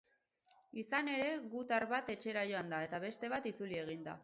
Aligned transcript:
Izan 0.83 1.11
ere, 1.17 1.27
gutar 1.51 1.85
bat 1.93 2.11
etxera 2.15 2.47
joan 2.55 2.75
da 2.75 2.83
eta 2.89 3.03
beste 3.07 3.33
bat 3.37 3.49
itzuli 3.55 3.83
eginda. 3.87 4.19